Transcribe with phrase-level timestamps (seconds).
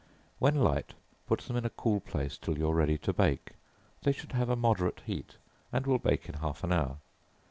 [0.39, 0.95] When light,
[1.27, 3.51] put them in a cool place till you are ready to bake;
[4.01, 5.37] they should have a moderate heat,
[5.71, 6.97] and will bake in half an hour.